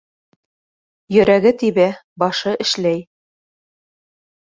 Йөрәге 1.17 1.51
тибә, 1.63 1.85
башы 2.23 2.55
эшләй. 2.65 3.05